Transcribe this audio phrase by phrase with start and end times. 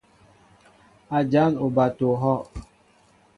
[1.17, 2.41] A jan oɓato ohɔʼ.